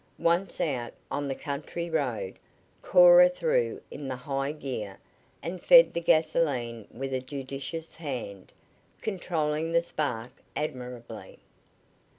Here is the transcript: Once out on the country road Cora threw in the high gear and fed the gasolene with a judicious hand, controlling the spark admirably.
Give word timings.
Once 0.17 0.59
out 0.59 0.95
on 1.11 1.27
the 1.27 1.35
country 1.35 1.87
road 1.87 2.39
Cora 2.81 3.29
threw 3.29 3.79
in 3.91 4.07
the 4.07 4.15
high 4.15 4.51
gear 4.51 4.97
and 5.43 5.61
fed 5.61 5.93
the 5.93 6.01
gasolene 6.01 6.87
with 6.89 7.13
a 7.13 7.21
judicious 7.21 7.97
hand, 7.97 8.51
controlling 8.99 9.73
the 9.73 9.81
spark 9.83 10.31
admirably. 10.55 11.37